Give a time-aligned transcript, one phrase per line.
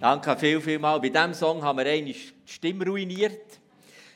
[0.00, 0.98] Danke viel, viel mal.
[0.98, 3.60] Bei diesem Song haben wir eine die Stimme ruiniert.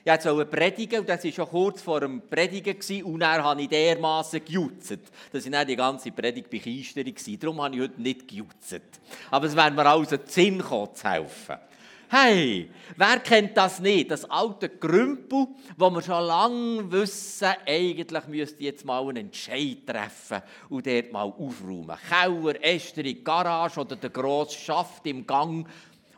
[0.02, 3.68] Ich wollte predigen und das war schon kurz vor dem Predigen und dann habe ich
[3.68, 4.98] dermassen gejutzt,
[5.30, 7.36] dass ich die ganze Predigt begeistert war.
[7.36, 8.80] Darum habe ich heute nicht gejutzt.
[9.30, 11.56] Aber es wäre mir also Sinn gekommen, zu helfen.
[12.10, 14.10] Hey, wer kennt das nicht?
[14.10, 20.42] Das alte Grümpel, wo wir schon lange wissen, eigentlich müsste jetzt mal einen Entscheid treffen
[20.68, 21.96] und dort mal aufräumen.
[22.08, 25.66] Keller, Ästerung, Garage oder der grosse Schaft im Gang.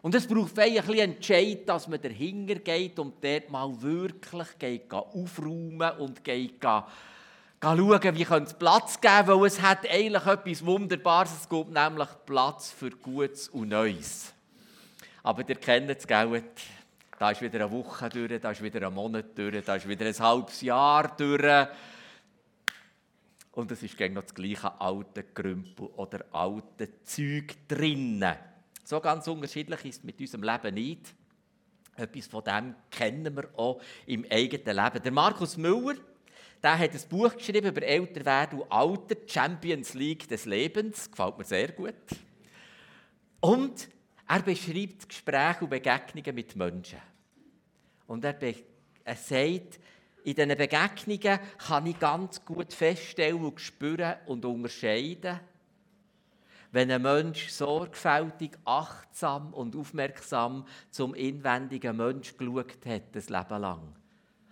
[0.02, 4.92] Und es braucht ein bisschen Entscheid, dass man dahinter geht und dort mal wirklich geht,
[4.92, 11.32] aufräumen und geht, schauen, wie es Platz geben weil es hat eigentlich etwas Wunderbares.
[11.40, 14.35] Es gibt nämlich Platz für Gutes und Neues.
[15.26, 16.44] Aber ihr kennt es, gell?
[17.18, 20.06] Da ist wieder eine Woche durch, da ist wieder ein Monat durch, da ist wieder
[20.06, 21.68] ein halbes Jahr durch.
[23.50, 28.36] Und es ist noch das gleiche alte Krümpel oder alte Zeug drinnen.
[28.84, 31.12] So ganz unterschiedlich ist es mit unserem Leben nicht.
[31.96, 35.02] Etwas von dem kennen wir auch im eigenen Leben.
[35.02, 35.96] Der Markus Müller,
[36.62, 41.10] der hat ein Buch geschrieben über Älterwerden und Alter, Champions League des Lebens.
[41.10, 41.94] Gefällt mir sehr gut.
[43.40, 43.88] Und
[44.28, 46.98] er beschreibt Gespräche und Begegnungen mit Menschen.
[48.06, 48.36] Und er,
[49.04, 49.78] er sagt,
[50.24, 55.38] in diesen Begegnungen kann ich ganz gut feststellen und spüren und unterscheiden,
[56.72, 63.96] wenn ein Mensch sorgfältig, achtsam und aufmerksam zum inwendigen Mensch geschaut hat, das Leben lang.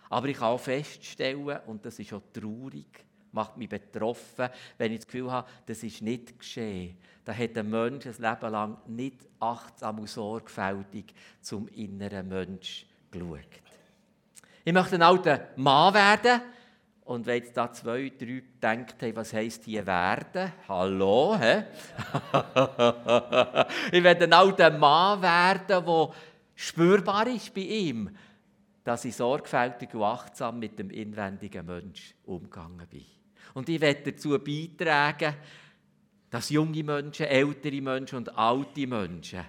[0.09, 3.05] Aber ich kann auch feststellen, und das ist auch traurig,
[3.35, 6.97] macht mich betroffen, wenn ich das Gefühl habe, das ist nicht geschehen.
[7.25, 13.41] Da hat ein Mensch ein Leben lang nicht achtsam und sorgfältig zum inneren Mensch geschaut.
[14.65, 16.41] Ich möchte ein alter Mann werden.
[17.05, 20.53] Und wenn jetzt da zwei, drei denkt haben, was heisst hier werden?
[20.67, 21.65] Hallo, hä?
[23.93, 26.11] ich werde ein alter Mann werden, der
[26.55, 28.17] spürbar ist bei ihm,
[28.85, 33.05] dass ich sorgfältig und achtsam mit dem inwendigen Mensch umgegangen bin.
[33.53, 35.35] Und ich werde dazu beitragen,
[36.31, 39.45] dass junge Menschen, ältere Menschen und alte Menschen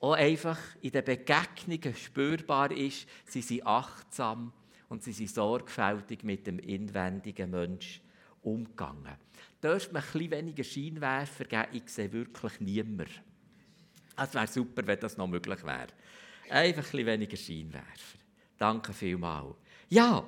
[0.00, 4.52] auch einfach in den Begegnungen spürbar ist, sie sind achtsam
[4.88, 8.00] und sie sind sorgfältig mit dem inwendigen Mensch
[8.42, 9.16] umgegangen.
[9.62, 11.68] Dürfte man ein bisschen weniger Scheinwerfer geben?
[11.72, 13.22] Ich sehe wirklich niemand.
[14.16, 15.86] Es wäre super, wenn das noch möglich wäre.
[16.50, 18.18] Einfach ein bisschen weniger Scheinwerfer.
[18.58, 19.54] Danke vielmals.
[19.88, 20.26] Ja,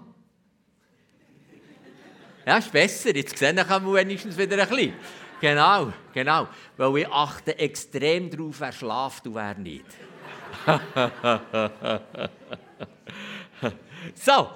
[2.46, 3.14] ja, ist besser.
[3.14, 4.94] Jetzt sehe ich wenigstens wieder ein bisschen.
[5.40, 6.48] Genau, genau.
[6.76, 9.86] Weil ich achte extrem darauf, wer schlaft und wer nicht.
[14.14, 14.50] so,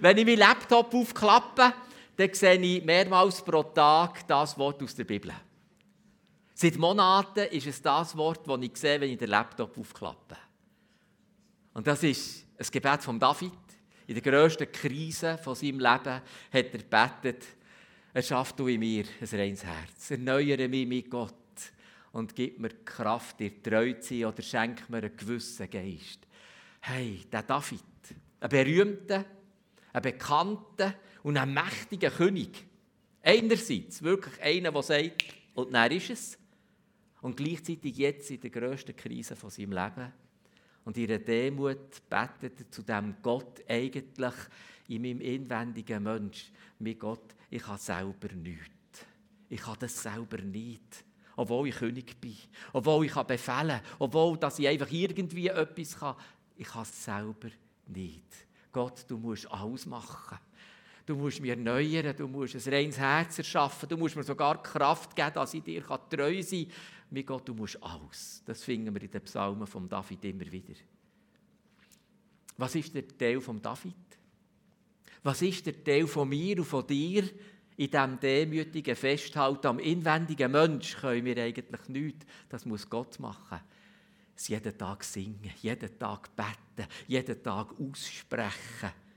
[0.00, 1.72] wenn ich meinen Laptop aufklappe,
[2.16, 5.32] dann sehe ich mehrmals pro Tag das Wort aus der Bibel.
[6.54, 10.36] Seit Monaten ist es das Wort, das ich sehe, wenn ich den Laptop aufklappe.
[11.72, 13.52] Und das ist ein Gebet von David
[14.08, 17.44] in der grössten Krise von seinem Leben hat er gebetet,
[18.14, 21.34] erschaff du in mir ein reines Herz, erneuere mich mit Gott
[22.12, 26.20] und gib mir Kraft, dir treu zu sein oder schenk mir einen gewissen Geist.
[26.80, 27.82] Hey, der David,
[28.40, 29.26] ein berühmter,
[29.92, 32.64] ein bekannter und ein mächtiger König.
[33.22, 36.38] Einerseits wirklich einer, der sagt, und dann ist es.
[37.20, 40.12] Und gleichzeitig jetzt in der grössten Krise von seinem Leben
[40.88, 44.32] und ihre Demut betet zu dem Gott eigentlich
[44.88, 46.50] in meinem inwendigen Mensch.
[46.78, 49.04] Mit Gott, ich habe selber nichts.
[49.50, 51.04] Ich habe das selber nicht.
[51.36, 52.38] Obwohl ich König bin.
[52.72, 53.80] Obwohl ich befehlen kann.
[53.98, 56.16] Obwohl dass ich einfach irgendwie etwas kann.
[56.56, 57.50] Ich habe es selber
[57.86, 58.46] nicht.
[58.72, 60.38] Gott, du musst alles machen.
[61.08, 65.16] Du musst mir erneuern, du musst ein reines Herz erschaffen, du musst mir sogar Kraft
[65.16, 66.76] geben, dass ich dir treu sein kann
[67.08, 68.42] mit Gott, du musst alles.
[68.44, 70.74] Das finden wir in den Psalmen von David immer wieder.
[72.58, 73.94] Was ist der Teil von David?
[75.22, 77.22] Was ist der Teil von mir und von dir?
[77.78, 82.26] In diesem demütigen Festhalten am inwendigen Mensch können wir eigentlich nichts.
[82.50, 83.60] Das muss Gott machen.
[84.36, 89.07] Es jeden Tag singen, jeden Tag beten, jeden Tag aussprechen.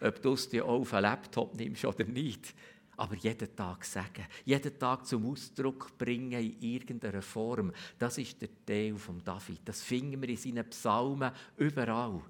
[0.00, 2.54] Ob du es dir auf einen Laptop nimmst oder nicht
[2.98, 7.72] aber jeden Tag sagen, jeden Tag zum Ausdruck bringen in irgendeiner Form.
[7.96, 9.60] Das ist der Teil von David.
[9.64, 12.20] Das finden wir in seinen Psalmen überall.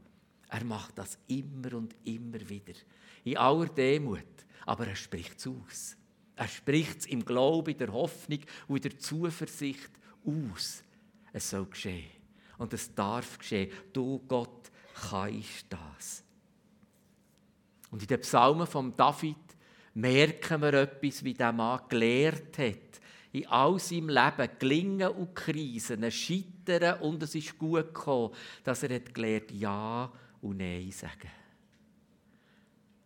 [0.50, 2.74] Er macht das immer und immer wieder.
[3.24, 4.26] In aller Demut.
[4.66, 5.96] Aber er spricht es aus.
[6.36, 9.90] Er spricht es im Glauben, in der Hoffnung und in der Zuversicht
[10.26, 10.82] aus.
[11.32, 12.10] Es soll geschehen.
[12.58, 13.72] Und es darf geschehen.
[13.90, 16.24] Du, Gott, kannst das.
[17.90, 19.36] Und in den Psalmen von David
[19.94, 23.00] merken wir etwas, wie der Mann gelehrt hat,
[23.32, 28.94] in all seinem Leben Gelingen und Krisen, Scheitern und es ist gut gekommen, dass er
[28.94, 31.30] hat gelernt Ja und Nein sagen.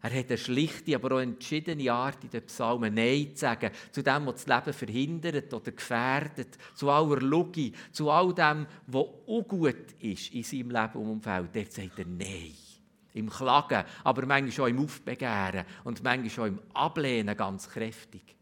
[0.04, 4.02] Er hat eine schlichte, aber auch entschiedene Art in den Psalmen Nein zu sagen, zu
[4.02, 9.92] dem, was das Leben verhindert oder gefährdet, zu aller Logik, zu all dem, was ungut
[10.00, 11.54] ist in seinem Leben und Umfeld.
[11.54, 12.71] Dort sagt er Nein.
[13.14, 18.36] Im Klagen, aber manchmal auch im Aufbegehren und manchmal auch im Ablehnen ganz kräftig.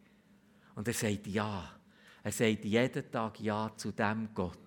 [0.75, 1.77] Und er sagt Ja.
[2.23, 4.59] Er sagt jeden Tag Ja zu dem Gott,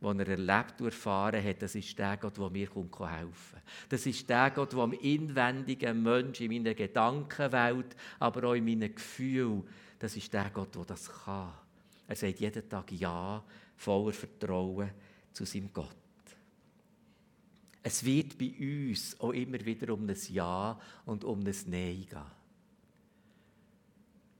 [0.00, 1.62] den er erlebt und erfahren hat.
[1.62, 3.62] Das ist der Gott, der mir helfen kann.
[3.88, 8.94] Das ist der Gott, der am inwendigen Menschen in meiner Gedankenwelt, aber auch in meinen
[8.94, 9.64] Gefühlen,
[9.98, 11.52] das ist der Gott, der das kann.
[12.06, 13.42] Er sagt jeden Tag Ja,
[13.76, 14.90] voller Vertrauen
[15.32, 15.99] zu seinem Gott.
[17.82, 22.40] Es wird bei uns auch immer wieder um ein Ja und um ein Nein gehen.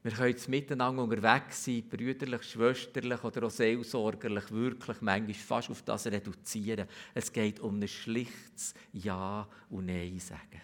[0.02, 5.82] Wir können jetzt miteinander unterwegs sein, brüderlich, schwesterlich oder auch seelsorgerlich, wirklich manchmal fast auf
[5.82, 6.88] das reduzieren.
[7.12, 10.60] Es geht um ein schlichtes Ja und Nein sagen.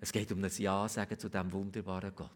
[0.00, 2.30] Es geht um ein Ja sagen zu diesem wunderbaren Gott.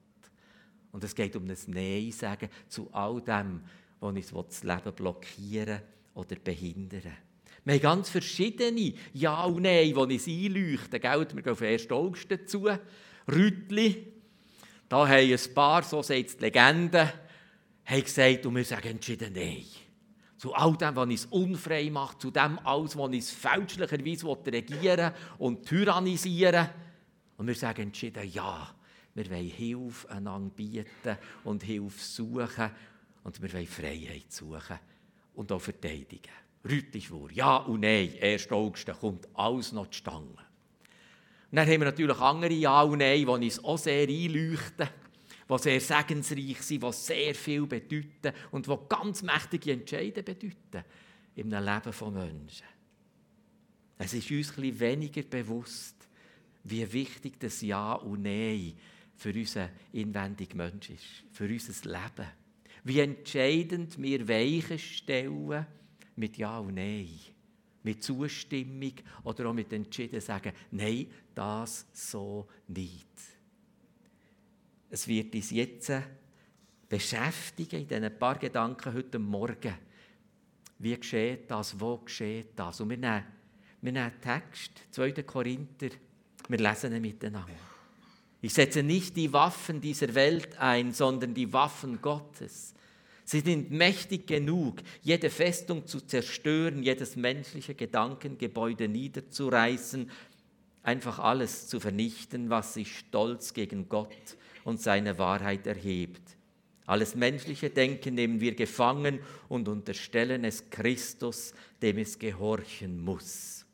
[0.91, 3.61] Und es geht um ein Nein sagen zu all dem,
[4.01, 5.83] was uns das Leben blockieren
[6.15, 7.28] oder behindern
[7.65, 10.93] Wir haben ganz verschiedene Ja und Nein, die uns einleuchten.
[10.93, 11.91] Wir gehen auf den 1.
[11.91, 12.69] August dazu.
[13.31, 14.13] Rütli,
[14.89, 17.13] da haben ein paar, so sagt die Legende,
[17.85, 19.65] gesagt, und wir sagen entschieden Nein.
[20.39, 25.67] Zu all dem, was uns unfrei macht, zu dem alles, was uns fälschlicherweise regieren und
[25.67, 26.69] tyrannisieren
[27.37, 28.75] Und wir sagen entschieden Ja.
[29.15, 32.71] Wir wollen Hilfe einander bieten und Hilfe suchen.
[33.25, 34.79] Und wir wollen Freiheit suchen
[35.35, 36.33] und auch verteidigen.
[36.65, 38.51] Rüttischwur, ja und nein, 1.
[38.51, 40.39] August, kommt alles noch zustande.
[41.51, 44.89] Und dann haben wir natürlich andere Ja und Nein, die uns auch sehr einleuchten,
[45.49, 50.85] die sehr segensreich sind, die sehr viel bedeuten und die ganz mächtige Entscheidungen bedeuten
[51.37, 52.67] im Leben von Menschen.
[53.97, 55.97] Es ist uns ein weniger bewusst,
[56.65, 58.75] wie wichtig das Ja und Nein
[59.17, 62.29] für unseren inwendigen Mensch ist, für unser Leben.
[62.85, 65.67] Wie entscheidend wir Weichen stellen
[66.19, 67.09] mit Ja und Nein
[67.89, 68.93] mit Zustimmung
[69.25, 73.07] oder auch mit Entschieden sagen, nein, das so nicht.
[74.91, 75.93] Es wird uns jetzt
[76.89, 79.75] beschäftigen in diesen paar Gedanken heute Morgen.
[80.79, 81.79] Wie geschieht das?
[81.79, 82.81] Wo geschieht das?
[82.81, 83.25] Und wir nehmen,
[83.81, 85.13] wir nehmen Text, 2.
[85.23, 85.89] Korinther,
[86.49, 87.55] wir lesen ihn miteinander.
[88.41, 92.75] Ich setze nicht die Waffen dieser Welt ein, sondern die Waffen Gottes.
[93.31, 100.11] Sie sind mächtig genug, jede Festung zu zerstören, jedes menschliche Gedankengebäude niederzureißen,
[100.83, 106.23] einfach alles zu vernichten, was sich stolz gegen Gott und seine Wahrheit erhebt.
[106.87, 109.21] Alles menschliche Denken nehmen wir gefangen
[109.51, 111.53] und unterstellen es Christus,
[111.83, 113.67] dem es gehorchen muss.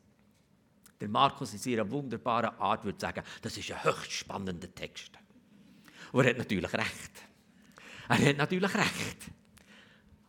[0.99, 5.11] Der Markus in seiner wunderbaren Art würde sagen, das ist ein höchst spannender Text.
[6.11, 7.11] Und er hat natürlich recht.
[8.09, 9.31] Er hat natürlich recht.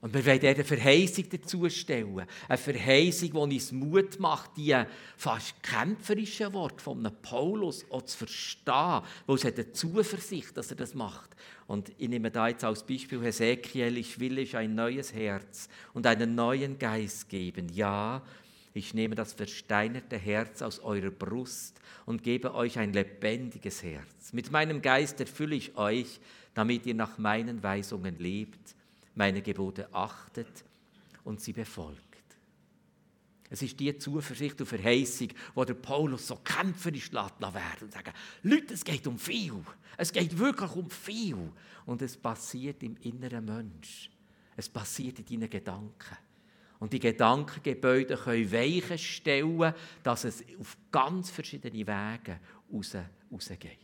[0.07, 2.25] Und wir wollen eine Verheißung dazu stellen.
[2.47, 4.73] Eine Verheißung, die uns Mut macht, die
[5.17, 10.77] fast kämpferischen Worte von Paulus auch zu verstehen, wo es hat eine Zuversicht, dass er
[10.77, 11.31] das macht.
[11.67, 16.07] Und ich nehme da jetzt als Beispiel Hesekiel, ich will euch ein neues Herz und
[16.07, 17.69] einen neuen Geist geben.
[17.73, 18.23] Ja,
[18.75, 24.33] ich nehme das versteinerte Herz aus eurer Brust und gebe euch ein lebendiges Herz.
[24.33, 26.21] Mit meinem Geist erfülle ich euch,
[26.55, 28.77] damit ihr nach meinen Weisungen lebt
[29.17, 30.65] meine Gebote achtet
[31.25, 32.03] und sie befolgt.
[33.49, 38.13] Es ist die Zuversicht und Verheißung, wo der Paulus so kämpferisch lässt werden und sagt,
[38.43, 39.65] Leute, es geht um viel.
[39.97, 41.53] Es geht wirklich um viel.
[41.85, 44.11] Und es passiert im inneren Mensch.
[44.57, 46.17] Es passiert in deinen Gedanken.
[46.79, 52.41] Und die Gedankengebäude können Weichen stellen, dass es auf ganz verschiedene Wege
[52.73, 52.97] raus,
[53.33, 53.79] rausgeht.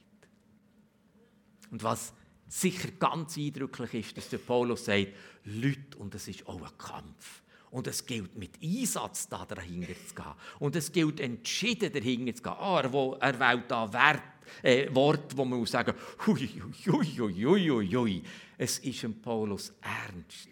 [1.70, 2.12] Und was
[2.52, 5.08] sicher ganz eindrücklich ist, dass der Paulus sagt,
[5.44, 7.42] Leute, und es ist auch ein Kampf.
[7.70, 10.34] Und es gilt mit Einsatz da dahinter zu gehen.
[10.58, 12.52] Und es gilt entschieden dahinter zu gehen.
[12.52, 12.80] Ah,
[13.20, 14.22] er, wählt da Wert,
[14.62, 15.94] äh, Wort, wo man muss sagen,
[16.26, 16.46] hui,
[16.86, 18.22] hui, hui, hui, hui, hui.
[18.58, 20.50] Es ist ein Paulus ernst.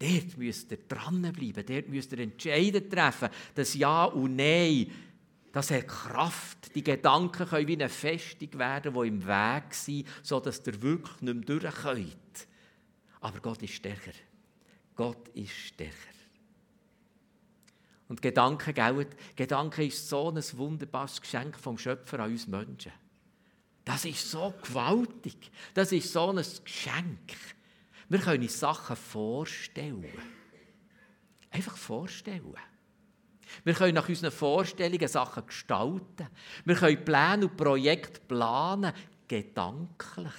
[0.00, 4.90] Dort müsst ihr dranbleiben, dort müsst ihr Entscheidungen treffen, das Ja und Nein
[5.58, 6.72] das hat Kraft.
[6.76, 11.34] Die Gedanken können wie eine Festung werden, die im Weg sind, sodass ihr wirklich nicht
[11.34, 12.46] mehr durch könnt.
[13.20, 14.12] Aber Gott ist stärker.
[14.94, 15.94] Gott ist stärker.
[18.08, 19.08] Und Gedanken, gell?
[19.34, 22.92] Gedanken ist so ein wunderbares Geschenk vom Schöpfer an uns Menschen.
[23.84, 25.50] Das ist so gewaltig.
[25.74, 27.34] Das ist so ein Geschenk.
[28.08, 30.06] Wir können uns Sachen vorstellen.
[31.50, 32.54] Einfach vorstellen.
[33.64, 36.28] Wir können nach unseren Vorstellungen Sachen gestalten.
[36.64, 38.92] Wir können Pläne und Projekte planen,
[39.26, 40.32] gedanklich.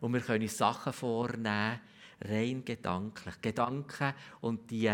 [0.00, 1.80] Und wir können Sachen vornehmen,
[2.20, 3.40] rein gedanklich.
[3.40, 4.92] Gedanken und die,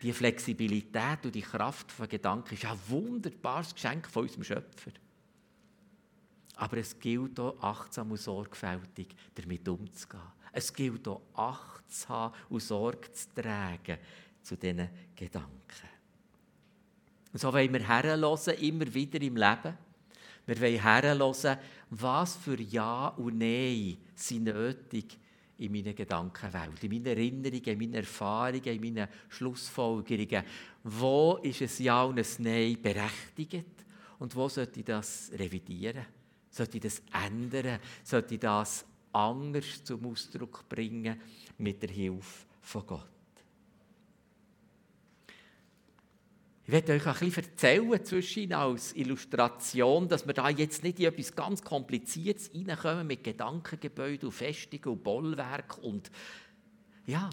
[0.00, 4.92] die Flexibilität und die Kraft von Gedanken ist ein wunderbares Geschenk von unserem Schöpfer.
[6.56, 10.20] Aber es gilt auch, achtsam und sorgfältig damit umzugehen.
[10.52, 13.98] Es gilt auch, Acht zu haben und Sorge zu tragen
[14.42, 15.50] zu diesen Gedanken.
[17.32, 19.78] Und so wollen wir herhören, immer wieder im Leben.
[20.46, 21.58] Wir wollen herhören,
[21.90, 25.18] was für Ja und Nein sind nötig
[25.58, 30.44] in meiner Gedankenwelt, in meinen Erinnerungen, in meinen Erfahrungen, in meinen Schlussfolgerungen.
[30.82, 33.84] Wo ist ein Ja und ein Nein berechtigt
[34.18, 36.06] und wo sollte ich das revidieren?
[36.50, 37.78] Sollte ich das ändern?
[38.02, 41.20] Sollte ich das anders zum Ausdruck bringen
[41.58, 43.19] mit der Hilfe von Gott?
[46.70, 51.06] Ich werde euch ein bisschen erzählen zwischen als Illustration, dass wir da jetzt nicht in
[51.06, 56.12] etwas ganz Kompliziertes reinkommen mit Gedankengebäuden und Festungen und Bollwerk und
[57.06, 57.28] ja,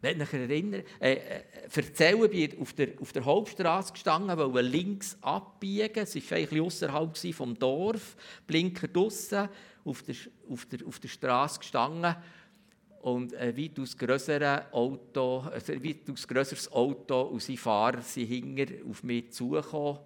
[0.00, 5.18] wenn ich erinnere, äh, äh, erzählen, bin auf der, auf der Hauptstraße gestanden, wollte links
[5.20, 6.02] abbiegen.
[6.02, 9.50] Es war ein außerhalb vom Dorf, Blinker draussen,
[9.84, 10.14] auf der,
[10.48, 12.16] auf der, auf der Straße gestanden
[13.02, 19.02] und ein weitaus grösseres Auto, ein weitaus grösseres Auto und sein Fahrer sind hinter auf
[19.02, 20.00] mich zugekommen.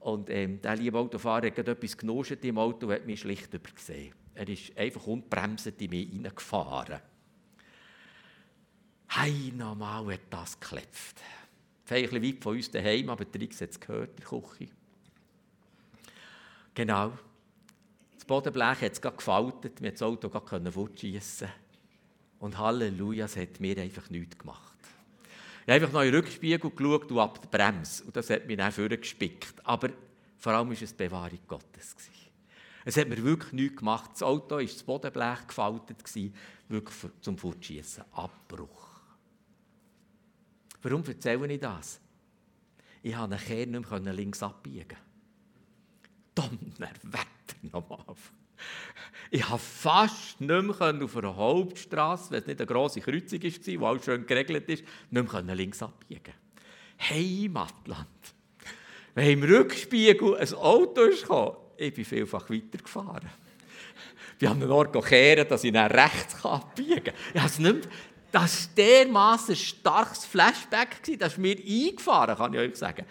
[0.00, 4.14] Und ähm, der liebe Autofahrer hat etwas genuscht im Auto und hat mich schlicht übergesehen.
[4.34, 7.00] Er ist einfach unbremsend in mich hineingefahren.
[9.08, 11.20] Hey, normal hat das geklopft.
[11.84, 14.72] Vielleicht ein weit von uns daheim, aber der Rix hat es gehört, der Küche.
[16.74, 17.12] Genau.
[18.14, 21.48] Das Bodenblech hat es gefaltet, wir konnten das Auto gerade fortschiessen.
[22.40, 24.76] Und Halleluja, es hat mir einfach nichts gemacht.
[25.66, 28.02] Ich habe einfach noch in den Rückspiegel geschaut und ab der Bremse.
[28.04, 29.54] Und das hat mich dann vorgespickt.
[29.64, 29.90] Aber
[30.38, 31.94] vor allem war es die Bewahrung Gottes.
[32.84, 34.10] Es hat mir wirklich nichts gemacht.
[34.14, 36.02] Das Auto war das Bodenblech gefaltet,
[36.68, 38.04] wirklich zum Fortschießen.
[38.12, 38.88] Abbruch.
[40.82, 42.00] Warum erzähle ich das?
[43.02, 44.96] Ich konnte nachher nicht mehr links abbiegen.
[46.34, 48.16] Donnerwetter nochmal.
[49.30, 53.80] Ich konnte fast nicht mehr auf einer Hauptstraße, wenn es nicht eine grosse Kreuzung war,
[53.80, 56.34] wo alles schön geregelt ist, nicht mehr links abbiegen.
[56.98, 58.08] Heimatland.
[59.14, 63.30] Wenn im Rückspiegel ein Auto kam, ich bin vielfach weitergefahren.
[64.38, 67.14] Wir haben einen Ort kehren, dass ich dann rechts abbiegen kann.
[67.34, 67.80] Ich habe
[68.32, 73.04] das war dermaßen ein starkes Flashback, das ist mir eingefahren, kann ich euch sagen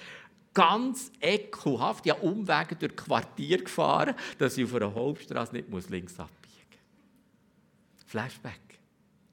[0.53, 6.19] ganz ekelhaft, ja Umwege durch Quartier gefahren, dass ich auf einer Hauptstraße nicht muss links
[6.19, 6.35] abbiegen
[6.69, 8.05] muss.
[8.05, 8.59] Flashback.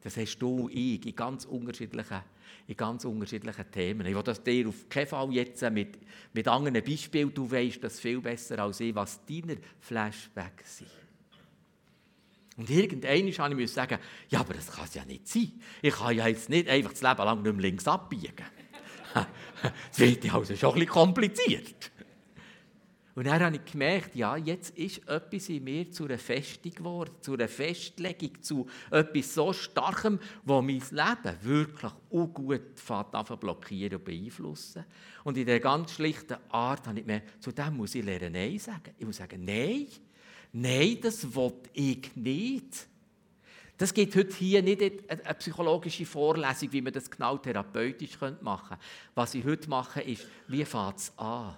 [0.03, 2.21] Das hast du ich in ganz unterschiedlichen,
[2.69, 4.07] in ganz unterschiedlichen Themen.
[4.07, 5.99] Ich will das dir auf keinen Fall jetzt mit,
[6.33, 10.91] mit anderen Beispielen, du weißt das viel besser als ich, was deine Flashbacks sind.
[12.57, 15.61] Und irgendwann musste ich sagen, ja, aber das kann es ja nicht sein.
[15.83, 18.47] Ich kann ja jetzt nicht einfach das Leben lang nicht mehr links abbiegen.
[19.91, 21.91] Das wird also schon bisschen kompliziert.
[23.17, 27.13] Und dann habe ich gemerkt, ja, jetzt ist etwas in mir zu einer Festung geworden,
[27.23, 34.05] zu einer Festlegung, zu etwas so Starkem, das mein Leben wirklich ungut anfangen blockieren und
[34.05, 34.85] beeinflussen.
[35.25, 38.59] Und in der ganz schlichten Art habe ich mir, zu dem muss ich lernen Nein
[38.59, 38.95] sagen.
[38.99, 39.87] Ich muss sagen, Nein,
[40.53, 42.87] nein, das will ich nicht.
[43.79, 48.85] Das gibt heute hier nicht eine psychologische Vorlesung, wie man das genau therapeutisch machen könnte.
[49.15, 51.57] Was ich heute mache, ist, wie fängt es an?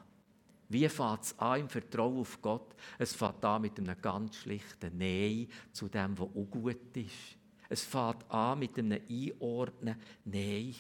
[0.69, 2.75] Wie fängt es an im Vertrauen auf Gott?
[2.99, 7.37] Es fängt an mit einem ganz schlichten Nein zu dem, was auch gut ist.
[7.69, 9.97] Es fängt an mit einem Einordnen.
[10.25, 10.75] Nein,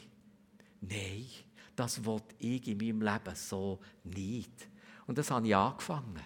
[0.81, 1.25] nein,
[1.77, 4.69] das will ich in meinem Leben so nicht.
[5.07, 6.21] Und das habe ich angefangen.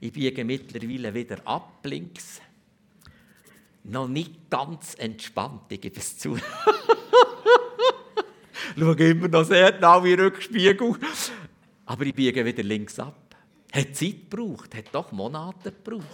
[0.00, 2.40] Ich biege mittlerweile wieder ab links
[3.84, 6.36] noch nicht ganz entspannt, ich gebe es zu.
[8.78, 10.96] Schaue immer noch sehr genau wie Rückspiegel.
[11.86, 13.36] Aber ich biege wieder links ab.
[13.72, 16.04] Hat Zeit gebraucht, hat doch Monate gebraucht.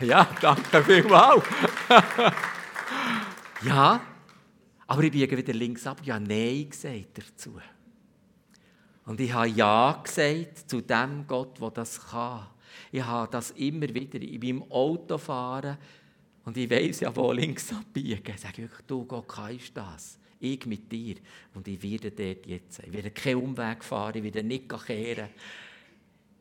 [0.00, 1.44] Ja, danke vielmals.
[3.62, 4.00] ja,
[4.86, 6.00] aber ich biege wieder links ab.
[6.04, 7.58] Ja, Nein gesagt dazu.
[9.04, 12.46] Und ich habe Ja gesagt zu dem Gott, der das kann.
[12.92, 15.78] Ich habe das immer wieder in meinem Autofahren
[16.46, 18.22] und ich weiß ja, wo links abbiegen.
[18.24, 20.18] Ich sage wirklich, du Gott, kannst das.
[20.38, 21.16] Ich mit dir.
[21.54, 22.78] Und ich werde dort jetzt.
[22.86, 25.28] Ich werde keinen Umweg fahren, ich werde nicht kehren.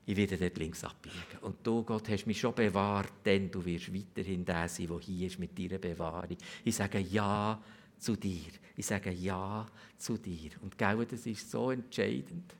[0.05, 1.15] ich werde dort links abbiegen.
[1.41, 5.25] Und du, Gott, hast mich schon bewahrt, denn du wirst weiterhin der sein, der hier
[5.25, 6.37] ist mit deiner Bewahrung.
[6.63, 7.59] Ich sage Ja
[7.97, 8.51] zu dir.
[8.77, 9.65] Ich sage Ja
[9.97, 10.51] zu dir.
[10.61, 12.53] Und gell, das ist so entscheidend.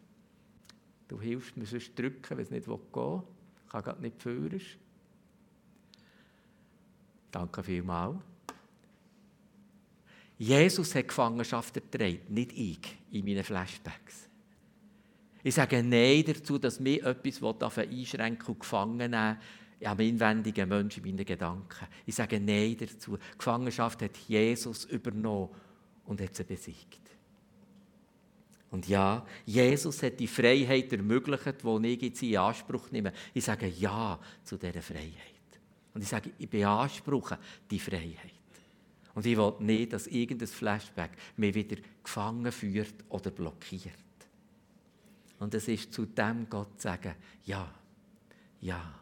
[1.08, 3.22] Du hilfst mir sonst drücken, wenn es nicht gehen will.
[3.66, 4.62] Ich kann gerade nicht führen.
[7.36, 8.16] Danke vielmals.
[10.38, 12.80] Jesus hat Gefangenschaft ertragen, nicht ich
[13.12, 14.30] in meinen Flashbacks.
[15.44, 19.38] Ich sage Nein dazu, dass mir etwas einschränken und gefangen nehmen
[19.84, 21.88] am inwendigen Menschen, in meinen Gedanken.
[22.06, 23.18] Ich sage Nein dazu.
[23.38, 25.50] Gefangenschaft hat Jesus übernommen
[26.06, 27.02] und hat sie besiegt.
[28.72, 33.12] Und ja, Jesus hat die Freiheit ermöglicht, die ich jetzt in Anspruch nehme.
[33.34, 35.35] Ich sage Ja zu dieser Freiheit.
[35.96, 37.40] Und ich sage, ich beanspruche
[37.72, 38.34] die Freiheit.
[39.14, 43.94] Und ich will nicht, dass irgendein Flashback mich wieder gefangen führt oder blockiert.
[45.40, 47.74] Und es ist zu dem Gott sagen, ja,
[48.60, 49.00] ja.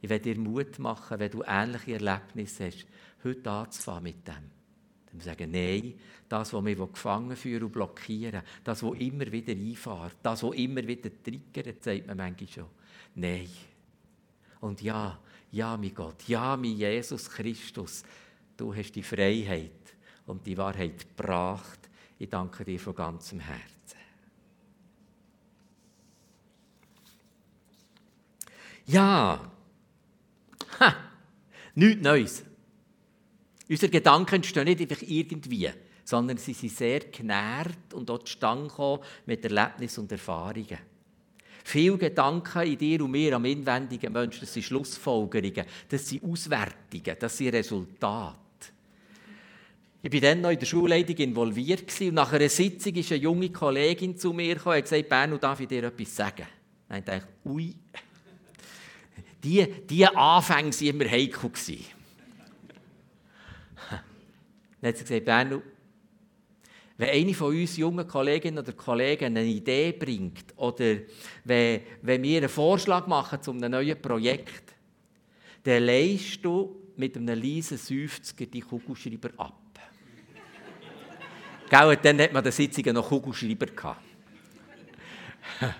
[0.00, 2.86] Ich werde dir Mut machen, wenn du ähnliche Erlebnisse hast,
[3.24, 4.50] heute anzufangen mit dem.
[5.10, 5.94] Dann sagen, nein,
[6.28, 10.86] das, was mich gefangen führt und blockieren, das, was immer wieder einfahrt, das, was immer
[10.86, 12.66] wieder triggert, sagt man manchmal schon.
[13.16, 13.48] Nein.
[14.60, 15.18] Und ja,
[15.50, 18.02] ja, mein Gott, ja, mein Jesus Christus,
[18.56, 19.70] du hast die Freiheit
[20.26, 21.88] und die Wahrheit gebracht.
[22.18, 23.68] Ich danke dir von ganzem Herzen.
[28.86, 29.50] Ja,
[30.80, 30.94] ha,
[31.74, 32.44] nichts Neues.
[33.68, 35.70] Unsere Gedanken entstehen nicht einfach irgendwie,
[36.04, 40.78] sondern sie sind sehr genährt und auch zustande mit Erlebnissen und Erfahrungen.
[41.64, 47.16] Viele Gedanken in dir und mir am inwendigen Menschen, das sind Schlussfolgerungen, das sind Auswertungen,
[47.18, 48.36] das sind Resultate.
[50.00, 53.50] Ich war dann noch in der Schulleitung involviert und nach einer Sitzung ist eine junge
[53.50, 56.46] Kollegin zu mir und gesagt, Berno, darf ich dir etwas sagen?
[56.88, 57.74] Dann dachte ich, ui,
[59.42, 61.50] die, die Anfänge waren immer heikel.
[64.80, 65.62] Dann hat sie gesagt, Berno,
[66.98, 70.96] wenn eine von uns jungen Kolleginnen oder Kollegen eine Idee bringt oder
[71.44, 74.74] wenn, wenn wir einen Vorschlag machen zu einem neuen Projekt,
[75.62, 79.78] dann leist du mit einem leisen Seufzer die Kugelschreiber ab.
[81.70, 84.02] Gell, dann hat man den Sitzungen noch Kugelschreiber gehabt.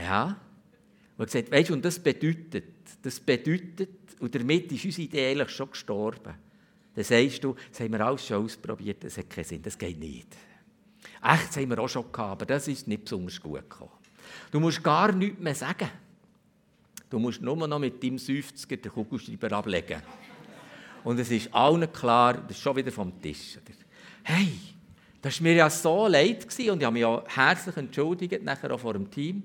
[0.00, 0.40] ja.
[1.18, 2.66] Und gesagt, weißt du, und das bedeutet,
[3.02, 6.45] das bedeutet, und damit ist unsere Idee eigentlich schon gestorben.
[6.96, 9.98] Dann sagst du, das haben wir alles schon ausprobiert, das hat keinen Sinn, das geht
[9.98, 10.34] nicht.
[11.22, 13.90] Echt, das haben wir auch schon gehabt, aber das ist nicht besonders gut gekommen.
[14.50, 15.90] Du musst gar nichts mehr sagen.
[17.10, 20.02] Du musst nur noch mit deinem Seufzer den Kugelschreiber ablegen.
[21.04, 23.58] Und es ist allen klar, das ist schon wieder vom Tisch.
[24.24, 24.58] Hey,
[25.20, 28.80] das war mir ja so leid und ich habe mich auch herzlich entschuldigt, nachher auch
[28.80, 29.42] vor dem Team.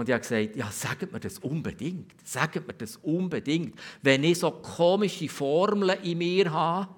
[0.00, 2.14] Und ich habe gesagt, ja, sagt mir das unbedingt.
[2.24, 3.78] Sagt mir das unbedingt.
[4.00, 6.88] Wenn ich so komische Formeln in mir habe,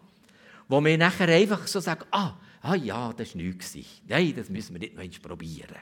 [0.68, 3.76] wo mir nachher einfach so sagen, ah, ah ja, das war nichts.
[4.06, 5.78] Nein, das müssen wir nicht noch probieren.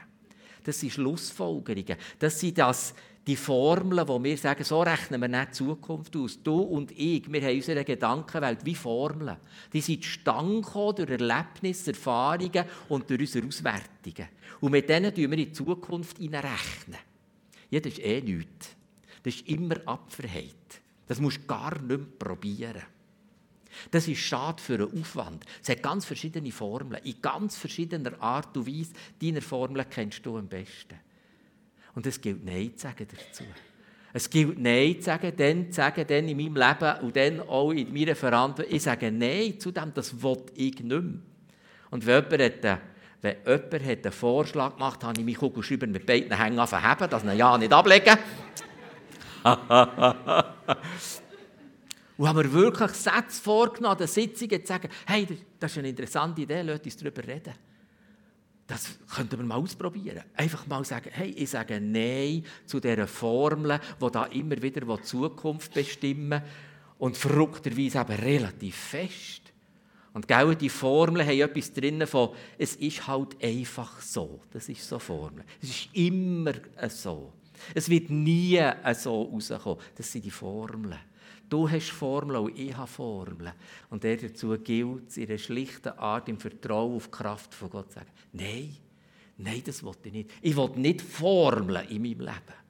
[0.63, 1.95] Das sind Schlussfolgerungen.
[2.17, 2.95] Das sind das,
[3.27, 6.41] die Formeln, wo wir sagen, so rechnen wir nicht die Zukunft aus.
[6.41, 9.37] Du und ich, wir haben unsere Gedankenwelt wie Formeln.
[9.71, 14.27] Die sind zustande durch Erlebnisse, Erfahrungen und durch unsere Auswertungen.
[14.59, 17.10] Und mit denen rechnen wir in die Zukunft rechnen.
[17.71, 18.75] Ja, das ist eh nichts.
[19.23, 20.55] Das ist immer Abverheit.
[21.07, 22.83] Das musst du gar nicht mehr probieren.
[23.89, 25.45] Das ist schade für den Aufwand.
[25.61, 28.91] Es hat ganz verschiedene Formeln, in ganz verschiedener Art und Weise.
[29.21, 30.99] Deine Formel kennst du am besten.
[31.95, 33.43] Und es gilt Nein zu sagen dazu.
[34.13, 37.71] Es gilt Nein zu sagen, dann zu sagen, dann in meinem Leben und dann auch
[37.71, 38.73] in meiner Verantwortung.
[38.73, 41.01] Ich sage Nein zu dem, das will ich nicht mehr.
[41.89, 42.81] Und wenn jemand, hat,
[43.21, 47.23] wenn jemand einen Vorschlag gemacht hat, habe ich mich Kugelschreiber mit beiden Hängen anfangen, dass
[47.23, 48.17] ich Ja nicht ablegen
[52.17, 55.27] Und haben wir wirklich Sätze vorgenommen, an Sitzungen zu sagen, hey,
[55.59, 57.53] das ist eine interessante Idee, lass uns darüber reden.
[58.67, 60.23] Das könnten wir mal ausprobieren.
[60.35, 65.01] Einfach mal sagen, hey, ich sage Nein zu dieser Formel, die da immer wieder die
[65.01, 66.41] Zukunft bestimmen
[66.99, 69.51] und verrückterweise eben relativ fest.
[70.13, 74.41] Und genau die Formeln haben etwas drin von, es ist halt einfach so.
[74.51, 75.45] Das ist so Formel.
[75.61, 76.53] Es ist immer
[76.89, 77.31] so.
[77.73, 78.59] Es wird nie
[78.93, 79.77] so rauskommen.
[79.95, 80.99] Das sind die Formeln.
[81.47, 83.53] Du hast Formeln und ich habe Formeln.
[83.89, 87.69] Und der dazu gilt es in einer schlichten Art im Vertrauen auf die Kraft von
[87.69, 88.75] Gott zu sagen, nein,
[89.37, 90.31] nein, das will ich nicht.
[90.41, 92.61] Ich will nicht Formeln in meinem Leben.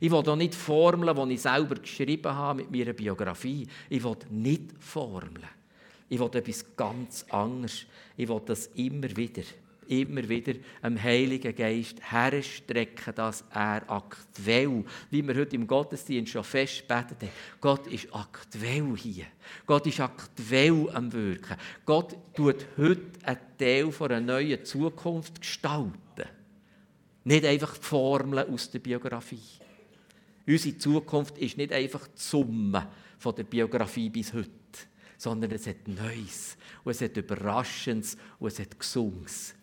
[0.00, 3.68] Ich will auch nicht Formeln, die ich selber geschrieben habe mit meiner Biografie.
[3.88, 5.48] Ich will nicht Formeln.
[6.14, 7.86] Ich will etwas ganz anderes.
[8.16, 9.42] Ich will das immer wieder.
[9.88, 16.44] immer wieder am Heiligen Geist herstrecken, dass er aktuell, wie wir heute im Gottesdienst schon
[16.44, 19.26] festbeten haben, Gott ist aktuell hier.
[19.66, 21.56] Gott ist aktuell am Wirken.
[21.84, 26.28] Gott tut heute einen Teil einer neuen Zukunft gestalten.
[27.24, 29.42] Nicht einfach die Formeln aus der Biografie.
[30.46, 34.48] Unsere Zukunft ist nicht einfach die Summe von der Biografie bis heute,
[35.16, 39.54] sondern es hat Neues, und es hat Überraschendes und es hat Gesunges.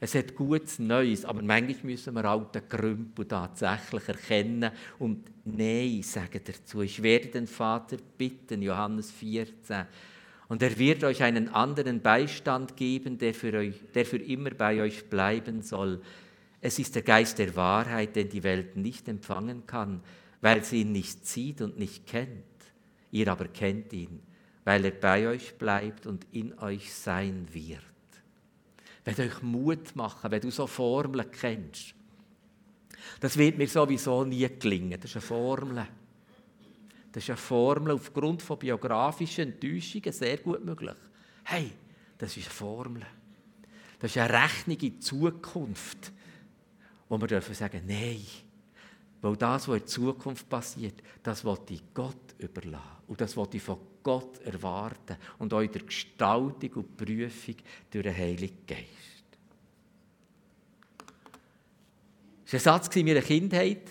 [0.00, 6.40] Es hat gutes Neues, aber manchmal müssen wir alte Krümpel tatsächlich erkennen und Nein sagen
[6.44, 6.82] dazu.
[6.82, 9.86] Ich werde den Vater bitten, Johannes 14.
[10.48, 14.82] Und er wird euch einen anderen Beistand geben, der für, euch, der für immer bei
[14.82, 16.02] euch bleiben soll.
[16.60, 20.02] Es ist der Geist der Wahrheit, den die Welt nicht empfangen kann,
[20.40, 22.44] weil sie ihn nicht sieht und nicht kennt.
[23.10, 24.20] Ihr aber kennt ihn,
[24.64, 27.82] weil er bei euch bleibt und in euch sein wird
[29.04, 31.94] wird euch Mut machen, wenn du so Formeln kennst.
[33.20, 34.98] Das wird mir sowieso nie gelingen.
[34.98, 35.86] Das ist eine Formel.
[37.12, 40.96] Das ist eine Formel aufgrund von biografischen Enttäuschungen sehr gut möglich.
[41.44, 41.70] Hey,
[42.18, 43.02] das ist eine Formel.
[43.98, 46.12] Das ist eine Rechnung in die Zukunft,
[47.08, 48.24] wo wir dürfen sagen, nein,
[49.24, 52.84] weil das, was in Zukunft passiert, das wollte ich Gott überlassen.
[53.06, 57.54] Und das wollte ich von Gott erwarten und auch in der Gestaltung und Prüfung
[57.90, 58.84] durch den Heiligen Geist.
[62.50, 63.88] Das war ein Satz in meiner Kindheit.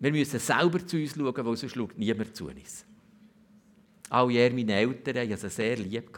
[0.00, 2.86] Wir müssen selber zu uns schauen, weil sonst schaut niemand zu uns.
[4.08, 6.10] Alle Jahre meine Eltern, ich hatte sie sehr lieb.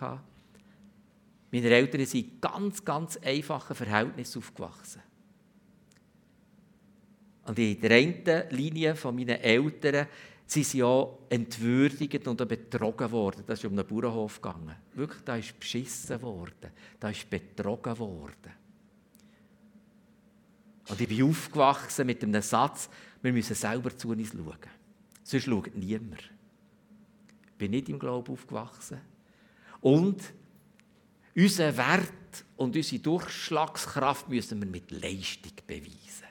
[1.51, 5.03] Meine Eltern sind in ganz, ganz einfachen Verhältnissen aufgewachsen.
[7.47, 10.07] Und in der einen Linie von meinen Eltern
[10.47, 13.45] sie sind ja entwürdigt und betrogen worden.
[13.47, 14.77] Das ist um einen Bauernhof gegangen.
[14.95, 16.71] Wirklich, da ist beschissen worden.
[17.01, 18.53] Da ist betrogen worden.
[20.89, 22.91] Und ich bin aufgewachsen mit einem Satz,
[23.23, 24.59] wir müssen selber zu uns schauen.
[25.23, 26.31] Sonst schaut niemand.
[27.47, 29.01] Ich bin nicht im Glauben aufgewachsen.
[29.81, 30.23] Und
[31.35, 36.24] unseren Wert und unsere Durchschlagskraft müssen wir mit Leistung beweisen.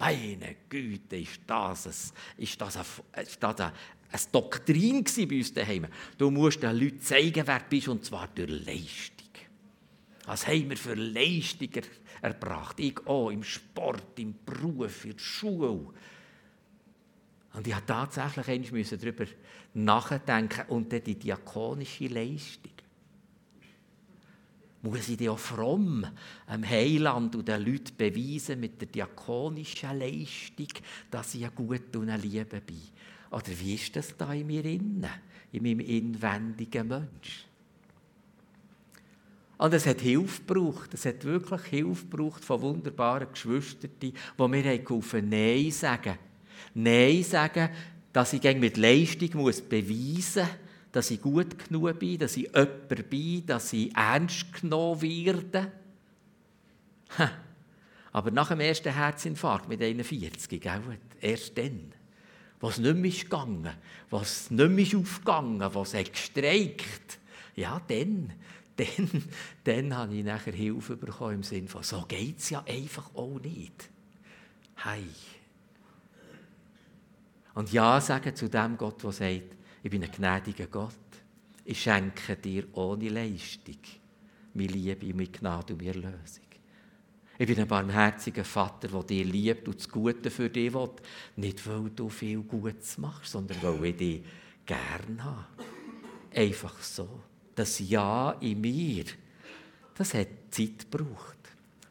[0.00, 3.72] Meine Güte, ist das, ein, ist das, ein, ist das ein,
[4.10, 5.86] eine Doktrin bei uns daheim.
[6.16, 9.28] Du musst den Leuten zeigen, wer du bist, und zwar durch Leistung.
[10.24, 11.68] Was haben wir für Leistung
[12.22, 12.80] erbracht?
[12.80, 15.68] Ich auch, im Sport, im Beruf, in der Schule.
[17.52, 19.26] Und ich musste tatsächlich darüber
[19.74, 22.72] nachdenken und dann die diakonische Leistung
[24.82, 26.06] muss ich dir auch fromm
[26.46, 30.68] am Heiland und den Leuten beweisen mit der diakonischen Leistung,
[31.10, 32.80] dass ich ein gut und ein Liebe bin.
[33.30, 35.06] Oder wie ist das da in mir innen,
[35.52, 37.46] in meinem inwendigen Mensch?
[39.58, 40.94] Und es hat Hilfe gebraucht.
[40.94, 46.16] Es hat wirklich Hilfe gebraucht von wunderbaren Geschwistern, die mir geholfen Nein sagen.
[46.72, 47.68] Nein sagen,
[48.10, 50.48] dass ich mit Leistung beweisen muss,
[50.92, 55.72] dass ich gut genug bin, dass ich jemand bin, dass ich ernst genommen werde.
[58.12, 60.82] Aber nach dem ersten Herzinfarkt mit 41, gell,
[61.20, 61.92] erst dann,
[62.60, 63.70] was nicht mehr ist gegangen,
[64.10, 67.18] was nicht mehr ist aufgegangen, was hat gestreikt,
[67.54, 68.32] ja, dann,
[68.76, 69.24] dann,
[69.64, 73.38] dann habe ich nachher Hilfe bekommen im Sinne von, so geht es ja einfach auch
[73.40, 73.88] nicht.
[74.76, 75.04] Hey.
[77.54, 80.94] Und Ja sagen zu dem Gott, der sagt, ich bin ein gnädiger Gott.
[81.64, 83.78] Ich schenke dir ohne Leistung
[84.54, 86.44] meine Liebe, meine Gnade und meine Erlösung.
[87.38, 90.90] Ich bin ein barmherziger Vater, der dir liebt und das Gute für dich will.
[91.36, 94.22] Nicht, weil du viel Gutes machst, sondern weil ich dich
[94.66, 95.46] gern habe.
[96.34, 97.08] Einfach so.
[97.54, 99.04] Das Ja in mir,
[99.94, 101.38] das hat Zeit gebraucht.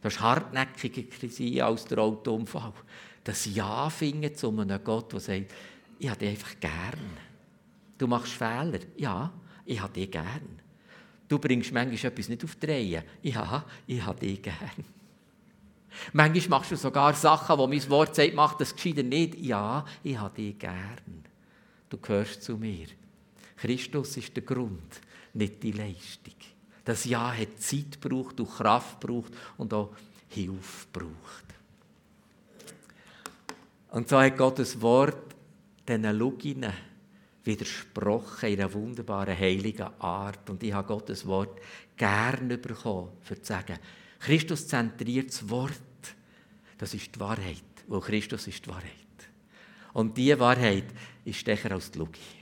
[0.01, 2.73] Das war hartnäckiger als der Autounfall.
[3.23, 5.51] Das Ja finden zu einem Gott, der sagt,
[5.97, 7.28] ich habe dich einfach gern.
[7.99, 8.79] Du machst Fehler.
[8.97, 9.31] Ja,
[9.65, 10.59] ich habe dich gern.
[11.27, 13.03] Du bringst manchmal etwas nicht auf die Reihe.
[13.21, 14.55] Ja, ich habe dich gern.
[16.13, 19.37] Manchmal machst du sogar Sachen, wo mein Wort sagt, mach das gescheiter nicht.
[19.37, 21.25] Ja, ich habe dich gern.
[21.89, 22.87] Du gehörst zu mir.
[23.57, 25.01] Christus ist der Grund,
[25.33, 26.35] nicht die Leistung.
[26.85, 29.93] Das Ja hat Zeit gebraucht und Kraft gebraucht und auch
[30.29, 31.45] Hilfe gebraucht.
[33.91, 35.35] Und so hat Gottes Wort
[35.87, 36.73] diesen Luginen
[37.49, 40.49] widersprochen in einer wunderbaren, heiligen Art.
[40.49, 41.59] Und ich habe Gottes Wort
[41.97, 43.77] gern bekommen, für zu sagen,
[44.19, 45.73] Christus zentriert das Wort.
[46.77, 48.93] Das ist die Wahrheit, weil Christus ist die Wahrheit.
[49.93, 50.85] Und diese Wahrheit
[51.25, 52.38] ist stärker als die Logik.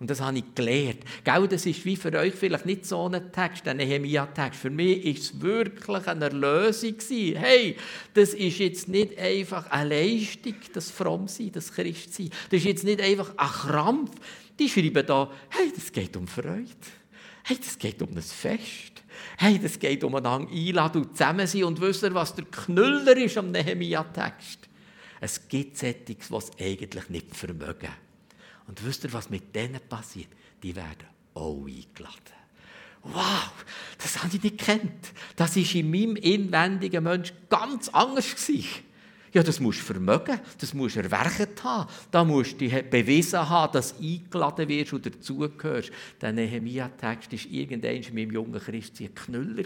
[0.00, 1.00] Und das habe ich gelernt.
[1.24, 4.60] Gell, das ist wie für euch vielleicht nicht so ein Text, ein Nehemia-Text.
[4.60, 6.94] Für mich war es wirklich eine Erlösung.
[7.34, 7.76] Hey,
[8.14, 12.30] das ist jetzt nicht einfach eine Leistung, das Frommsein, das Christsein.
[12.50, 14.12] Das ist jetzt nicht einfach ein Krampf.
[14.56, 16.68] Die schreiben da, hey, das geht um Freude.
[17.42, 19.02] Hey, das geht um ein Fest.
[19.36, 23.36] Hey, das geht um einander einladen und zusammen sein und wissen, was der Knüller ist
[23.36, 24.60] am Nehemia-Text.
[25.20, 27.88] Es gibt Settings, die es eigentlich nicht vermögen.
[28.68, 30.28] Und wisst ihr, was mit denen passiert?
[30.62, 32.38] Die werden auch eingeladen.
[33.02, 33.52] Wow,
[33.96, 35.12] das habe ich nicht gekannt.
[35.36, 38.36] Das war in meinem inwendigen Mensch ganz anders.
[39.32, 41.88] Ja, das musst du vermögen, das musst du erwerkt haben.
[42.10, 45.90] Da musst du bewiesen haben, dass du eingeladen wirst und dazugehörst.
[46.20, 49.64] Der Nehemiah-Text war irgendwann in meinem jungen Christi ein Knüller.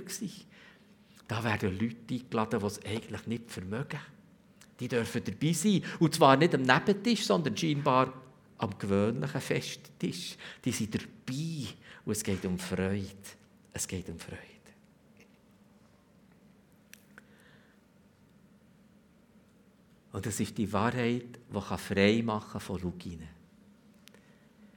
[1.27, 4.01] Da werden Leute eingeladen, die es eigentlich nicht vermögen.
[4.81, 5.83] Die dürfen dabei sein.
[6.01, 8.13] Und zwar nicht am Nebentisch, sondern scheinbar
[8.63, 10.37] am gewöhnlichen Festtisch.
[10.65, 11.67] Die sind dabei
[12.05, 13.07] und es geht um Freude.
[13.73, 14.39] Es geht um Freude.
[20.13, 23.29] Und das ist die Wahrheit, die frei machen kann von Luginen.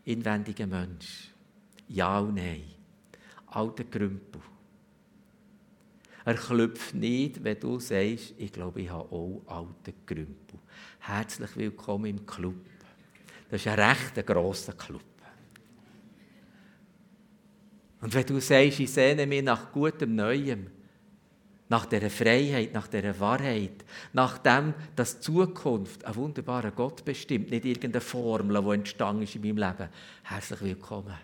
[0.06, 1.30] Inwendiger Mensch.
[1.90, 2.64] Ja und Nein.
[3.48, 4.42] Alter Krümpel.
[6.24, 10.60] Er klopft nicht, wenn du sagst, ich glaube, ich habe auch alte Krümpel.
[11.00, 12.56] Herzlich willkommen im Club.
[13.56, 15.02] Das ist ein recht grosser Club.
[18.02, 20.68] Und wenn du sagst, ich sehne mich nach gutem Neuem,
[21.70, 27.50] nach der Freiheit, nach der Wahrheit, nach dem, dass die Zukunft einen wunderbaren Gott bestimmt,
[27.50, 29.90] nicht irgendeine Formel, die entstanden ist in meinem Leben.
[30.24, 31.16] Herzlich willkommen.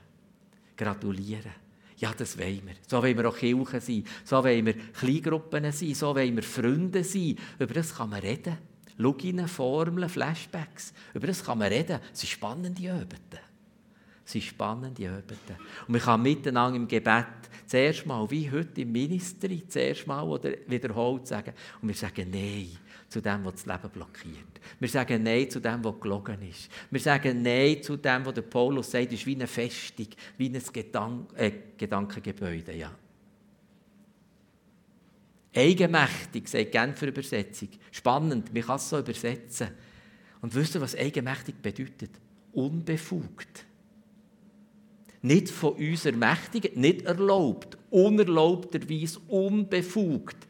[0.77, 1.51] Gratulieren.
[1.97, 2.75] Ja, das wollen wir.
[2.87, 4.05] So wollen wir auch Kirchen sein.
[4.23, 5.93] So wollen wir Kleingruppen sein.
[5.93, 7.35] So wollen wir Freunde sein.
[7.59, 8.70] Über das kann man reden.
[8.97, 10.93] Loginen, Formeln, Flashbacks.
[11.13, 11.99] Über das kann man reden.
[12.13, 13.51] Es sind spannende Übungen.
[14.25, 15.59] Es sind spannende Übungen.
[15.87, 17.25] Und man kann miteinander im Gebet
[17.65, 21.53] zuerst mal, wie heute im Ministry, zuerst mal oder wiederholt sagen.
[21.81, 22.69] Und wir sagen Nein
[23.07, 24.61] zu dem, was das Leben blockiert.
[24.79, 26.69] Wir sagen Nein zu dem, was gelogen ist.
[26.89, 30.61] Wir sagen Nein zu dem, was der Paulus sagt, ist wie eine Festung, wie ein
[30.71, 32.73] Gedank äh, Gedankengebäude.
[32.73, 32.91] Ja.
[35.53, 37.69] Eigenmächtig, sagt Genfer Übersetzung.
[37.91, 39.69] Spannend, man kann es so übersetzen.
[40.41, 42.11] Und wisst ihr, was eigenmächtig bedeutet?
[42.53, 43.65] Unbefugt.
[45.21, 50.47] Nicht von uns ermächtigt, nicht erlaubt, unerlaubterweise unbefugt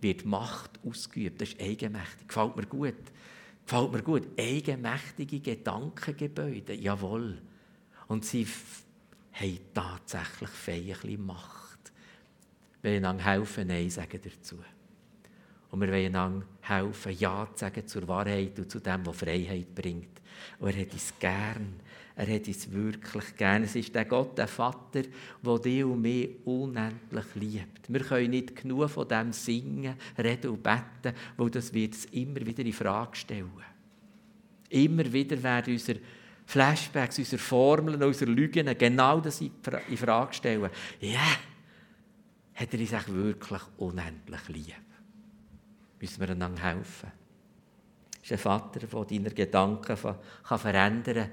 [0.00, 1.40] wird Macht ausgeübt.
[1.40, 2.28] Das ist eigenmächtig.
[2.28, 2.94] Gefällt mir gut.
[3.66, 4.22] Gefällt mir gut.
[4.38, 7.40] Eigenmächtige Gedankengebäude, jawohl.
[8.06, 8.46] Und sie
[9.32, 11.63] haben tatsächlich feierlich Macht.
[12.84, 14.56] Wir wollen einander helfen, Nein sagen dazu.
[15.70, 19.74] Und wir wollen einander helfen, Ja zu sagen zur Wahrheit und zu dem, was Freiheit
[19.74, 20.20] bringt.
[20.58, 21.80] Und er hat uns gern.
[22.14, 23.64] Er hat uns wirklich gern.
[23.64, 25.00] Es ist der Gott, der Vater,
[25.42, 27.88] der dich und mich unendlich liebt.
[27.88, 32.44] Wir können nicht genug von dem singen, reden und beten, weil das wird es immer
[32.44, 33.50] wieder in Frage stellen.
[34.68, 36.00] Immer wieder werden unsere
[36.44, 39.52] Flashbacks, unsere Formeln, unsere Lügen genau das in
[39.96, 40.68] Frage stellen.
[41.00, 41.53] Ja, yeah
[42.54, 44.74] hat er uns wirklich unendlich lieb.
[46.00, 47.10] Müssen wir einander helfen.
[48.12, 51.30] Das ist ein Vater, der deine Gedanken verändern kann.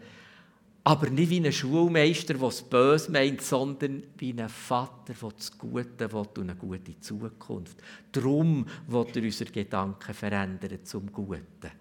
[0.84, 5.58] Aber nicht wie ein Schulmeister, der es böse meint, sondern wie ein Vater, der das
[5.58, 7.78] Gute will und eine gute Zukunft.
[8.12, 11.72] Darum will er unsere Gedanken verändern zum Guten.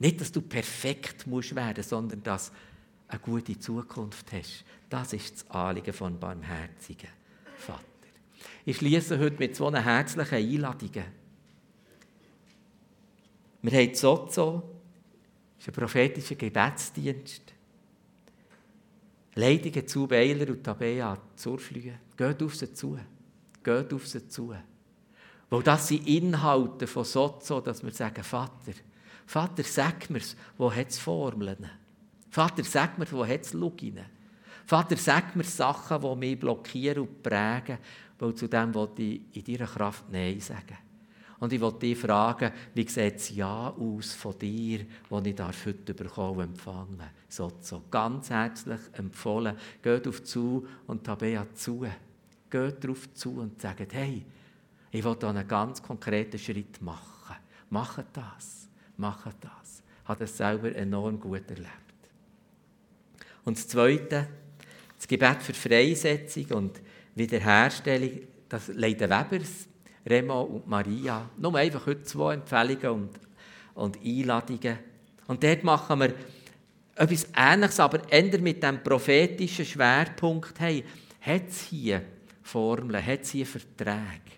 [0.00, 2.54] Nicht, dass du perfekt musst werden sondern dass du
[3.08, 4.64] eine gute Zukunft hast.
[4.90, 7.10] Das ist das Anliegen von barmherzigen
[7.56, 7.93] Vater.
[8.66, 11.04] Ich schließe heute mit zwei herzlichen Einladungen.
[13.60, 14.62] Wir haben Sozo,
[15.56, 17.52] das ist ein prophetischer Gebetsdienst.
[19.34, 21.98] Leidungen zu Weiler und Tabea Zurflühe.
[22.16, 22.98] Geht auf sie zu.
[23.62, 24.54] Geht auf sie zu.
[25.50, 28.72] Weil das sind Inhalte von Sozo, dass wir sagen, Vater,
[29.26, 31.70] Vater, sag mir's, wo hat es Formeln?
[32.30, 34.06] Vater, sag mir, wo hat es Luginen?
[34.66, 37.78] Vater, sag mir Sachen, die mich blockieren und prägen,
[38.18, 40.78] weil zu dem wollte ich in deiner Kraft Nein sagen.
[41.40, 45.94] Und ich wollte dich fragen, wie sieht das Ja aus von dir, das ich heute
[45.94, 47.02] bekommen empfangen
[47.34, 49.56] so, so ganz herzlich empfohlen.
[49.82, 51.84] Geht auf zu und Tabea zu.
[52.48, 54.24] Geht darauf zu und sagt, hey,
[54.90, 57.36] ich will da einen ganz konkreten Schritt machen.
[57.70, 58.68] Macht das.
[58.96, 59.82] Macht das.
[60.04, 61.68] Habe das selber enorm gut erlebt.
[63.44, 64.28] Und das Zweite,
[64.96, 66.80] das Gebet für Freisetzung und
[67.14, 68.10] Wiederherstellung,
[68.48, 69.68] das leiden Webers,
[70.06, 71.30] Remo und Maria.
[71.38, 73.10] Nur einfach heute zwei Empfehlungen und,
[73.74, 74.78] und Einladungen.
[75.26, 76.14] Und dort machen wir
[76.96, 80.84] etwas Ähnliches, aber eher mit dem prophetischen Schwerpunkt, hey,
[81.20, 82.02] hat es hier
[82.42, 84.34] Formeln, hat es hier Verträge?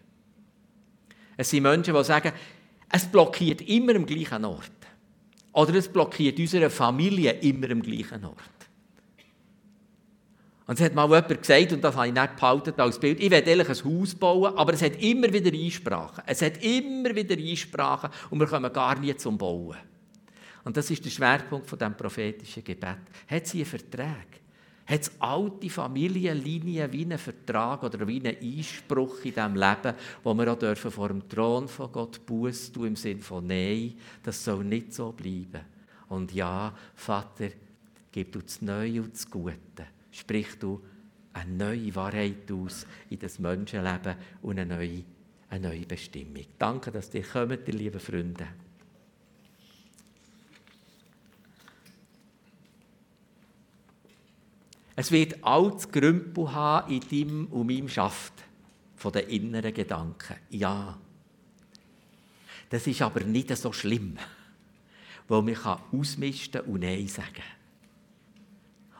[1.37, 2.33] Es sind Menschen, die sagen,
[2.91, 4.71] es blockiert immer am gleichen Ort.
[5.53, 8.56] Oder es blockiert unsere Familie immer am gleichen Ort.
[10.67, 13.31] Und es hat mal jemand gesagt, und das habe ich nicht behalten als Bild, ich
[13.31, 16.25] will eigentlich ein Haus bauen, aber es hat immer wieder Einsprachen.
[16.27, 19.77] Es hat immer wieder Einsprachen und wir kommen gar nie zum Bauen.
[20.65, 22.99] Und das ist der Schwerpunkt von dem prophetischen Gebet.
[23.29, 24.27] Hat sie einen Vertrag?
[24.87, 30.35] Hat es alte Familienlinien wie einen Vertrag oder wie einen Einspruch in diesem Leben, wo
[30.35, 34.45] wir auch dürfen vor dem Thron von Gott Buß tun im Sinne von Nein, das
[34.45, 35.65] soll nicht so bleiben.
[36.09, 37.51] Und ja, Vater,
[38.11, 39.87] gib du das Neue und das Gute.
[40.17, 40.83] Sprich du
[41.35, 45.05] eine neue Wahrheit aus in das Menschenleben und eine neue,
[45.51, 46.47] eine neue Bestimmung.
[46.59, 48.49] Danke, dass ihr kommt, liebe Freunde.
[54.99, 58.33] Es wird alles Grümpel haben in deinem und meinem Schaft
[58.97, 60.37] von den inneren Gedanken.
[60.49, 60.99] Ja.
[62.71, 64.17] Das ist aber nicht so schlimm,
[65.29, 67.43] weil man ausmisten und Nein sagen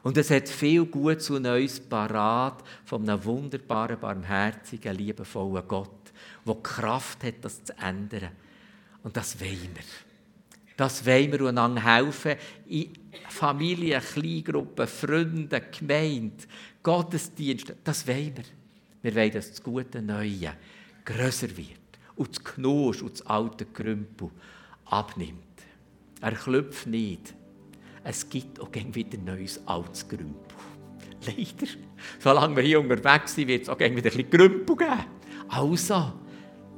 [0.07, 6.13] Und es hat viel Gutes und Neues parat von einem wunderbaren, barmherzigen, liebevollen Gott,
[6.47, 8.29] der Kraft hat, das zu ändern.
[9.03, 9.83] Und das wollen wir.
[10.77, 12.37] Das wollen wir einander helfen
[12.69, 12.93] in
[13.29, 16.45] Familien, Kleingruppen, Freunden, Gemeinde,
[16.85, 17.75] Gottesdienst.
[17.83, 18.45] Das wollen wir.
[19.03, 20.53] Wir wollen, dass das gute Neue
[21.05, 21.81] grösser wird
[22.15, 24.31] und das Knusch und das alte Krümpel
[24.85, 25.43] abnimmt.
[26.21, 27.35] Er klopft nicht.
[28.09, 30.37] Es gibt auch wieder neues altes Krümpel.
[31.27, 31.73] Leider.
[32.21, 35.05] Solange wir hier unterwegs sind, wird es auch wieder ein bisschen Krümpel geben.
[35.49, 36.13] Also,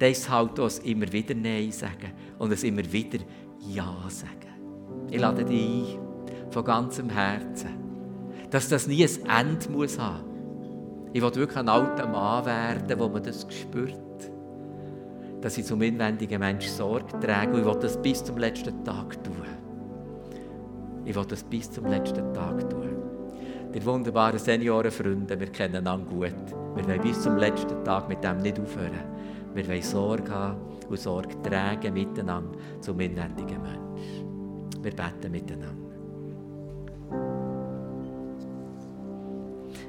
[0.00, 3.18] deshalb uns immer wieder Nein sagen und es immer wieder
[3.60, 5.06] ja sagen.
[5.10, 7.76] Ich lade dich ein, von ganzem Herzen,
[8.48, 10.24] dass das nie ein Ende muss haben.
[11.12, 13.98] Ich will wirklich ein alter Mann werden, wo man das spürt.
[15.42, 19.22] Dass ich zum inwendigen Menschen Sorge trage und ich will das bis zum letzten Tag
[19.22, 19.67] tun.
[21.08, 22.94] Ich will das bis zum letzten Tag tun.
[23.74, 26.34] Die wunderbaren Seniorenfreunde, wir kennen einander gut.
[26.74, 28.92] Wir wollen bis zum letzten Tag mit dem nicht aufhören.
[29.54, 34.82] Wir wollen Sorge haben und Sorge tragen miteinander zum inwendigen Mensch.
[34.82, 35.88] Wir beten miteinander.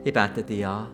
[0.06, 0.88] Ich bete dich an,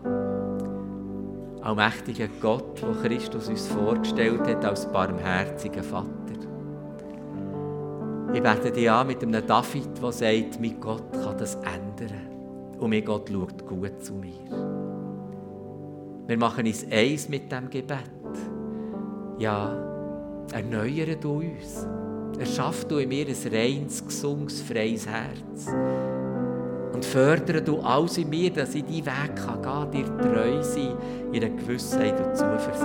[1.62, 6.25] allmächtiger Gott, wo Christus uns vorgestellt hat als barmherziger Vater.
[8.36, 12.28] Ich bete dich an mit einem David, der sagt, mein Gott kann das ändern.
[12.78, 14.44] Und mein Gott schaut gut zu mir.
[16.26, 18.10] Wir machen uns eins mit dem Gebet.
[19.38, 19.74] Ja,
[20.52, 21.86] erneuere du uns.
[22.38, 25.68] Erschaff du in mir ein reines, gesundes, freies Herz.
[26.92, 30.94] Und fördere du alles in mir, dass ich deinen Weg kann gehen, dir treu sein,
[31.32, 32.84] in einer Gewissheit und Zuversicht.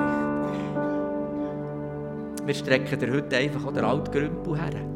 [2.45, 4.91] Wir strecken dir heute einfach auch den alten Grümpel her.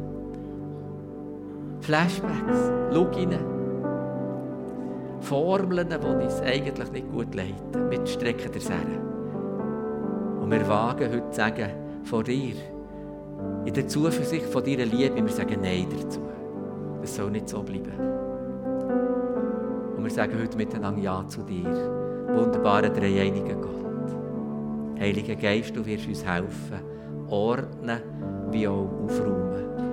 [1.86, 3.38] Flashbacks, schau rein.
[5.20, 7.90] Formeln, die uns eigentlich nicht gut leiten.
[7.90, 10.40] Wir strecken dir her.
[10.42, 11.70] Und wir wagen heute zu sagen,
[12.02, 12.56] vor dir,
[13.64, 16.22] in der Zuversicht von deiner Liebe, wir sagen Nein dazu.
[17.04, 17.92] Es soll nicht so bleiben.
[19.96, 21.70] Und wir sagen heute miteinander Ja zu dir,
[22.34, 24.98] wunderbarer dreieiniger Gott.
[24.98, 26.80] Heiliger Geist, du wirst uns helfen,
[27.28, 28.00] ordnen
[28.50, 29.85] wie auch aufräumen.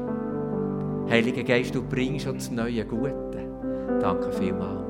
[1.10, 3.14] Heiliger Geist, du bringst uns neue Gute.
[4.00, 4.84] Danke vielmals.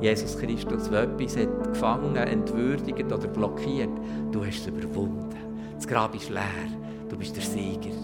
[0.00, 3.90] Jesus Christus, der etwas hat gefangen, entwürdigt oder blockiert,
[4.30, 5.28] du hast es überwunden.
[5.74, 6.68] Das Grab ist leer,
[7.08, 7.96] du bist der Sieger.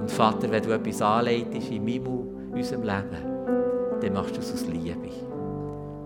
[0.00, 4.66] Und Vater, wenn du etwas anleitest in meinem, unserem Leben, dann machst du es aus
[4.66, 5.08] Liebe.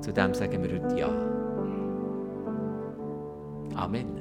[0.01, 1.09] Zu dem sagen wir heute Ja.
[3.77, 4.20] Amen.